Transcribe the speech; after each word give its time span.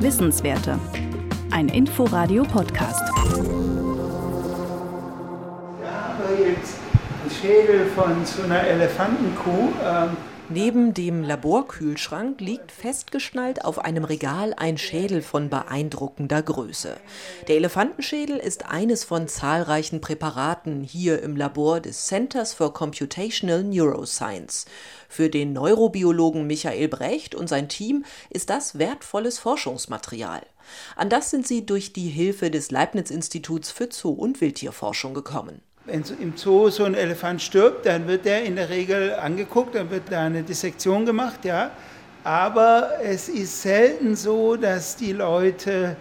Wissenswerte. 0.00 0.78
Ein 1.50 1.68
Inforadio-Podcast. 1.68 3.02
Ja, 5.82 6.14
aber 6.16 6.38
jetzt 6.38 6.78
ein 7.24 7.30
Schädel 7.30 7.86
von 7.94 8.24
so 8.24 8.42
einer 8.44 8.62
Elefantenkuh. 8.62 9.68
Ähm 9.84 10.16
Neben 10.52 10.94
dem 10.94 11.22
Laborkühlschrank 11.22 12.40
liegt 12.40 12.72
festgeschnallt 12.72 13.64
auf 13.64 13.78
einem 13.78 14.02
Regal 14.02 14.52
ein 14.56 14.78
Schädel 14.78 15.22
von 15.22 15.48
beeindruckender 15.48 16.42
Größe. 16.42 16.96
Der 17.46 17.54
Elefantenschädel 17.54 18.36
ist 18.36 18.66
eines 18.66 19.04
von 19.04 19.28
zahlreichen 19.28 20.00
Präparaten 20.00 20.82
hier 20.82 21.22
im 21.22 21.36
Labor 21.36 21.78
des 21.78 22.06
Centers 22.06 22.52
for 22.52 22.74
Computational 22.74 23.62
Neuroscience. 23.62 24.66
Für 25.08 25.30
den 25.30 25.52
Neurobiologen 25.52 26.48
Michael 26.48 26.88
Brecht 26.88 27.36
und 27.36 27.48
sein 27.48 27.68
Team 27.68 28.04
ist 28.28 28.50
das 28.50 28.76
wertvolles 28.76 29.38
Forschungsmaterial. 29.38 30.42
An 30.96 31.10
das 31.10 31.30
sind 31.30 31.46
sie 31.46 31.64
durch 31.64 31.92
die 31.92 32.08
Hilfe 32.08 32.50
des 32.50 32.72
Leibniz-Instituts 32.72 33.70
für 33.70 33.88
Zoo- 33.92 34.10
und 34.10 34.40
Wildtierforschung 34.40 35.14
gekommen. 35.14 35.62
Wenn 35.90 36.04
im 36.20 36.36
Zoo 36.36 36.70
so 36.70 36.84
ein 36.84 36.94
Elefant 36.94 37.42
stirbt, 37.42 37.84
dann 37.84 38.06
wird 38.06 38.24
der 38.24 38.44
in 38.44 38.54
der 38.54 38.68
Regel 38.68 39.12
angeguckt, 39.14 39.74
dann 39.74 39.90
wird 39.90 40.04
da 40.08 40.20
eine 40.20 40.44
Dissektion 40.44 41.04
gemacht, 41.04 41.44
ja. 41.44 41.72
Aber 42.22 42.90
es 43.02 43.28
ist 43.28 43.62
selten 43.62 44.14
so, 44.14 44.54
dass 44.54 44.94
die 44.94 45.12
Leute 45.12 45.96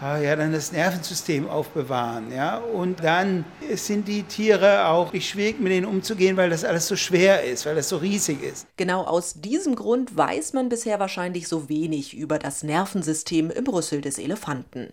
ja, 0.00 0.36
dann 0.36 0.52
das 0.52 0.72
Nervensystem 0.72 1.48
aufbewahren. 1.48 2.30
Ja? 2.30 2.58
Und 2.58 3.02
dann 3.02 3.44
sind 3.74 4.08
die 4.08 4.24
Tiere 4.24 4.88
auch 4.88 5.14
schwierig, 5.14 5.58
mit 5.58 5.72
denen 5.72 5.86
umzugehen, 5.86 6.36
weil 6.36 6.50
das 6.50 6.64
alles 6.64 6.86
so 6.86 6.96
schwer 6.96 7.44
ist, 7.44 7.64
weil 7.64 7.74
das 7.74 7.88
so 7.88 7.96
riesig 7.96 8.42
ist. 8.42 8.66
Genau 8.76 9.04
aus 9.04 9.40
diesem 9.40 9.74
Grund 9.74 10.16
weiß 10.16 10.52
man 10.52 10.68
bisher 10.68 11.00
wahrscheinlich 11.00 11.48
so 11.48 11.68
wenig 11.68 12.14
über 12.14 12.38
das 12.38 12.62
Nervensystem 12.62 13.50
im 13.50 13.66
Rüssel 13.66 14.02
des 14.02 14.18
Elefanten. 14.18 14.92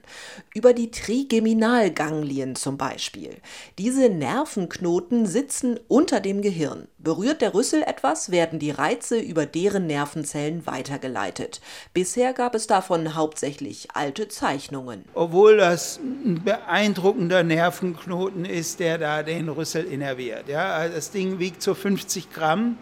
Über 0.53 0.73
die 0.73 0.89
Trigeminalganglien 0.89 2.55
zum 2.55 2.77
Beispiel. 2.77 3.37
Diese 3.77 4.09
Nervenknoten 4.09 5.25
sitzen 5.25 5.79
unter 5.87 6.21
dem 6.21 6.41
Gehirn. 6.41 6.87
Berührt 7.03 7.41
der 7.41 7.53
Rüssel 7.53 7.83
etwas, 7.83 8.31
werden 8.31 8.59
die 8.59 8.71
Reize 8.71 9.19
über 9.19 9.45
deren 9.45 9.87
Nervenzellen 9.87 10.65
weitergeleitet. 10.65 11.59
Bisher 11.93 12.31
gab 12.31 12.55
es 12.55 12.65
davon 12.65 13.13
hauptsächlich 13.13 13.89
alte 13.93 14.29
Zeichnungen. 14.29 15.03
Obwohl 15.13 15.57
das 15.57 15.99
ein 15.99 16.41
beeindruckender 16.45 17.43
Nervenknoten 17.43 18.45
ist, 18.45 18.79
der 18.79 18.97
da 18.97 19.21
den 19.21 19.49
Rüssel 19.49 19.83
innerviert. 19.83 20.47
Ja, 20.47 20.75
also 20.75 20.95
das 20.95 21.11
Ding 21.11 21.39
wiegt 21.39 21.61
so 21.61 21.73
50 21.73 22.31
Gramm. 22.31 22.77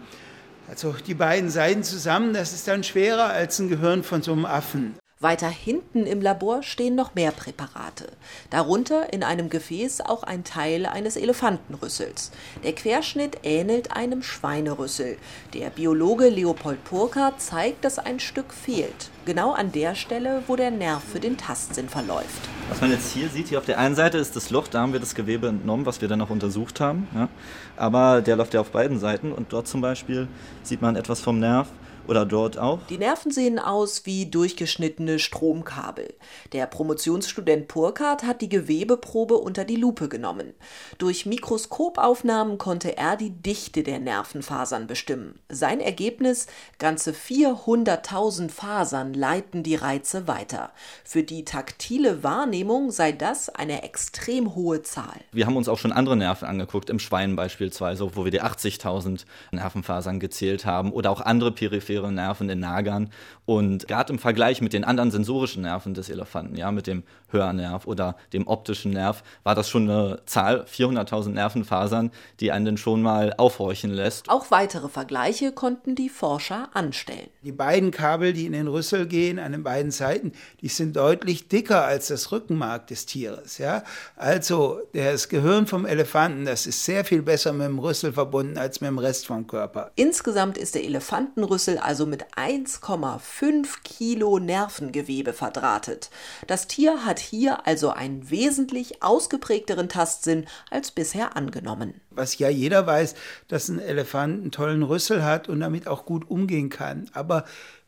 Also 0.68 0.94
die 1.04 1.14
beiden 1.14 1.50
Seiten 1.50 1.82
zusammen, 1.82 2.32
das 2.32 2.52
ist 2.52 2.68
dann 2.68 2.84
schwerer 2.84 3.30
als 3.30 3.58
ein 3.58 3.68
Gehirn 3.68 4.04
von 4.04 4.22
so 4.22 4.32
einem 4.32 4.46
Affen. 4.46 4.94
Weiter 5.22 5.48
hinten 5.48 6.06
im 6.06 6.20
Labor 6.20 6.62
stehen 6.62 6.94
noch 6.94 7.14
mehr 7.14 7.30
Präparate. 7.30 8.08
Darunter 8.50 9.12
in 9.12 9.22
einem 9.22 9.50
Gefäß 9.50 10.00
auch 10.00 10.24
ein 10.24 10.44
Teil 10.44 10.86
eines 10.86 11.16
Elefantenrüssels. 11.16 12.32
Der 12.64 12.74
Querschnitt 12.74 13.38
ähnelt 13.44 13.92
einem 13.92 14.22
Schweinerüssel. 14.22 15.16
Der 15.54 15.70
Biologe 15.70 16.28
Leopold 16.28 16.82
Purka 16.84 17.34
zeigt, 17.38 17.84
dass 17.84 17.98
ein 17.98 18.20
Stück 18.20 18.52
fehlt. 18.52 19.10
Genau 19.24 19.52
an 19.52 19.70
der 19.70 19.94
Stelle, 19.94 20.42
wo 20.48 20.56
der 20.56 20.72
Nerv 20.72 21.00
für 21.04 21.20
den 21.20 21.36
Tastsinn 21.36 21.88
verläuft. 21.88 22.48
Was 22.68 22.80
man 22.80 22.90
jetzt 22.90 23.12
hier 23.12 23.28
sieht, 23.28 23.48
hier 23.48 23.58
auf 23.58 23.64
der 23.64 23.78
einen 23.78 23.94
Seite 23.94 24.18
ist 24.18 24.34
das 24.34 24.50
Loch, 24.50 24.66
da 24.66 24.80
haben 24.80 24.92
wir 24.92 24.98
das 24.98 25.14
Gewebe 25.14 25.46
entnommen, 25.46 25.86
was 25.86 26.00
wir 26.00 26.08
dann 26.08 26.18
noch 26.18 26.30
untersucht 26.30 26.80
haben. 26.80 27.06
Ja. 27.14 27.28
Aber 27.76 28.20
der 28.20 28.34
läuft 28.34 28.52
ja 28.54 28.60
auf 28.60 28.72
beiden 28.72 28.98
Seiten 28.98 29.30
und 29.30 29.52
dort 29.52 29.68
zum 29.68 29.80
Beispiel 29.80 30.26
sieht 30.64 30.82
man 30.82 30.96
etwas 30.96 31.20
vom 31.20 31.38
Nerv 31.38 31.68
oder 32.08 32.26
dort 32.26 32.58
auch? 32.58 32.80
Die 32.88 32.98
Nerven 32.98 33.30
sehen 33.30 33.58
aus 33.58 34.06
wie 34.06 34.26
durchgeschnittene 34.26 35.18
Stromkabel. 35.18 36.12
Der 36.52 36.66
Promotionsstudent 36.66 37.68
Purkart 37.68 38.24
hat 38.24 38.40
die 38.40 38.48
Gewebeprobe 38.48 39.36
unter 39.36 39.64
die 39.64 39.76
Lupe 39.76 40.08
genommen. 40.08 40.54
Durch 40.98 41.26
Mikroskopaufnahmen 41.26 42.58
konnte 42.58 42.96
er 42.96 43.16
die 43.16 43.30
Dichte 43.30 43.82
der 43.82 44.00
Nervenfasern 44.00 44.86
bestimmen. 44.86 45.38
Sein 45.48 45.80
Ergebnis: 45.80 46.46
ganze 46.78 47.12
400.000 47.12 48.50
Fasern 48.50 49.11
leiten 49.14 49.62
die 49.62 49.74
Reize 49.74 50.26
weiter. 50.26 50.70
Für 51.04 51.22
die 51.22 51.44
taktile 51.44 52.22
Wahrnehmung 52.22 52.90
sei 52.90 53.12
das 53.12 53.48
eine 53.48 53.82
extrem 53.82 54.54
hohe 54.54 54.82
Zahl. 54.82 55.20
Wir 55.32 55.46
haben 55.46 55.56
uns 55.56 55.68
auch 55.68 55.78
schon 55.78 55.92
andere 55.92 56.16
Nerven 56.16 56.48
angeguckt, 56.48 56.90
im 56.90 56.98
Schwein 56.98 57.36
beispielsweise, 57.36 58.16
wo 58.16 58.24
wir 58.24 58.30
die 58.30 58.42
80.000 58.42 59.24
Nervenfasern 59.50 60.20
gezählt 60.20 60.64
haben 60.66 60.92
oder 60.92 61.10
auch 61.10 61.20
andere 61.20 61.52
periphere 61.52 62.12
Nerven, 62.12 62.48
den 62.48 62.60
Nagern. 62.60 63.10
Und 63.44 63.88
gerade 63.88 64.12
im 64.12 64.18
Vergleich 64.18 64.60
mit 64.60 64.72
den 64.72 64.84
anderen 64.84 65.10
sensorischen 65.10 65.62
Nerven 65.62 65.94
des 65.94 66.08
Elefanten, 66.08 66.56
ja, 66.56 66.70
mit 66.70 66.86
dem 66.86 67.02
Hörnerv 67.28 67.86
oder 67.86 68.16
dem 68.32 68.46
optischen 68.46 68.92
Nerv, 68.92 69.22
war 69.42 69.54
das 69.54 69.68
schon 69.68 69.90
eine 69.90 70.20
Zahl, 70.26 70.64
400.000 70.64 71.30
Nervenfasern, 71.30 72.10
die 72.40 72.52
einen 72.52 72.64
dann 72.64 72.76
schon 72.76 73.02
mal 73.02 73.34
aufhorchen 73.36 73.90
lässt. 73.90 74.28
Auch 74.28 74.50
weitere 74.50 74.88
Vergleiche 74.88 75.52
konnten 75.52 75.94
die 75.94 76.08
Forscher 76.08 76.68
anstellen. 76.74 77.28
Die 77.42 77.52
beiden 77.52 77.90
Kabel, 77.90 78.32
die 78.32 78.46
in 78.46 78.52
den 78.52 78.68
Rüssel 78.68 79.01
gehen, 79.06 79.38
an 79.38 79.52
den 79.52 79.62
beiden 79.62 79.90
Seiten, 79.90 80.32
die 80.60 80.68
sind 80.68 80.96
deutlich 80.96 81.48
dicker 81.48 81.84
als 81.84 82.08
das 82.08 82.32
Rückenmark 82.32 82.86
des 82.86 83.06
Tieres. 83.06 83.58
Ja? 83.58 83.84
Also 84.16 84.80
das 84.92 85.28
Gehirn 85.28 85.66
vom 85.66 85.86
Elefanten, 85.86 86.44
das 86.44 86.66
ist 86.66 86.84
sehr 86.84 87.04
viel 87.04 87.22
besser 87.22 87.52
mit 87.52 87.66
dem 87.66 87.78
Rüssel 87.78 88.12
verbunden 88.12 88.58
als 88.58 88.80
mit 88.80 88.88
dem 88.88 88.98
Rest 88.98 89.26
vom 89.26 89.46
Körper. 89.46 89.90
Insgesamt 89.96 90.58
ist 90.58 90.74
der 90.74 90.84
Elefantenrüssel 90.84 91.78
also 91.78 92.06
mit 92.06 92.24
1,5 92.36 93.82
Kilo 93.84 94.38
Nervengewebe 94.38 95.32
verdrahtet. 95.32 96.10
Das 96.46 96.66
Tier 96.66 97.04
hat 97.04 97.18
hier 97.18 97.66
also 97.66 97.90
einen 97.90 98.30
wesentlich 98.30 99.02
ausgeprägteren 99.02 99.88
Tastsinn 99.88 100.46
als 100.70 100.90
bisher 100.90 101.36
angenommen. 101.36 102.00
Was 102.10 102.38
ja 102.38 102.48
jeder 102.48 102.86
weiß, 102.86 103.14
dass 103.48 103.68
ein 103.68 103.78
Elefant 103.78 104.42
einen 104.42 104.50
tollen 104.50 104.82
Rüssel 104.82 105.24
hat 105.24 105.48
und 105.48 105.60
damit 105.60 105.86
auch 105.86 106.04
gut 106.04 106.30
umgehen 106.30 106.68
kann. 106.68 107.10
Aber 107.12 107.44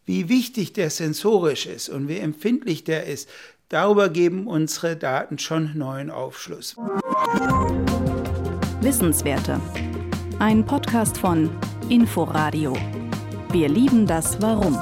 wie 0.06 0.28
wichtig 0.28 0.72
der 0.72 0.90
sensorisch 0.90 1.66
ist 1.66 1.88
und 1.88 2.08
wie 2.08 2.18
empfindlich 2.18 2.84
der 2.84 3.06
ist, 3.06 3.28
darüber 3.68 4.08
geben 4.08 4.46
unsere 4.46 4.96
Daten 4.96 5.38
schon 5.38 5.76
neuen 5.76 6.10
Aufschluss. 6.10 6.76
Wissenswerte. 8.80 9.60
Ein 10.38 10.64
Podcast 10.66 11.16
von 11.16 11.50
Inforadio. 11.88 12.76
Wir 13.50 13.68
lieben 13.68 14.06
das 14.06 14.40
Warum. 14.42 14.78